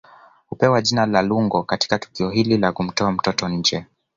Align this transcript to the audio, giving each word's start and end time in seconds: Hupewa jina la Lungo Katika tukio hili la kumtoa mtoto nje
Hupewa 0.49 0.81
jina 0.81 1.05
la 1.05 1.21
Lungo 1.21 1.63
Katika 1.63 1.99
tukio 1.99 2.29
hili 2.29 2.57
la 2.57 2.71
kumtoa 2.71 3.11
mtoto 3.11 3.49
nje 3.49 3.85